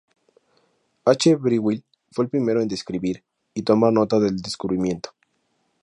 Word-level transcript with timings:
H. 1.05 1.35
Breuil 1.35 1.83
fue 2.11 2.25
el 2.25 2.31
primero 2.31 2.59
en 2.59 2.67
describir 2.67 3.21
y 3.53 3.61
tomar 3.61 3.93
nota 3.93 4.19
del 4.19 4.35
descubrimiento. 4.37 5.11